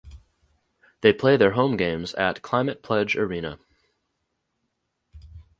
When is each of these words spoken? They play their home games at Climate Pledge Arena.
They 1.01 1.13
play 1.13 1.37
their 1.37 1.51
home 1.51 1.77
games 1.77 2.15
at 2.15 2.41
Climate 2.41 2.81
Pledge 2.81 3.15
Arena. 3.15 3.59